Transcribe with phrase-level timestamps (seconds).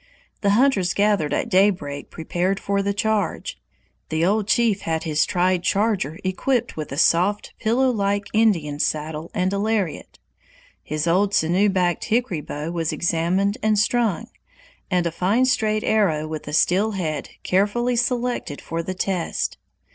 [0.41, 3.61] The hunters gathered at daybreak prepared for the charge.
[4.09, 9.29] The old chief had his tried charger equipped with a soft, pillow like Indian saddle
[9.35, 10.17] and a lariat.
[10.81, 14.29] His old sinew backed hickory bow was examined and strung,
[14.89, 19.59] and a fine straight arrow with a steel head carefully selected for the test.